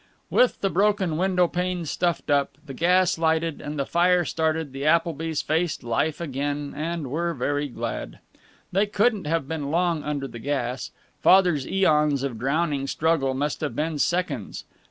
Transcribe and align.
With 0.31 0.61
the 0.61 0.71
broken 0.71 1.15
window 1.15 1.47
pane 1.47 1.85
stuffed 1.85 2.31
up, 2.31 2.57
the 2.65 2.73
gas 2.73 3.19
lighted, 3.19 3.61
and 3.61 3.77
the 3.77 3.85
fire 3.85 4.25
started, 4.25 4.73
the 4.73 4.81
Applebys 4.83 5.43
faced 5.43 5.83
life 5.83 6.19
again, 6.19 6.73
and 6.75 7.11
were 7.11 7.35
very 7.35 7.67
glad. 7.67 8.17
They 8.71 8.87
couldn't 8.87 9.27
have 9.27 9.47
been 9.47 9.69
long 9.69 10.01
under 10.01 10.27
the 10.27 10.39
gas; 10.39 10.89
Father's 11.21 11.67
eons 11.67 12.23
of 12.23 12.39
drowning 12.39 12.87
struggle 12.87 13.35
must 13.35 13.61
have 13.61 13.75
been 13.75 13.99
seconds. 13.99 14.65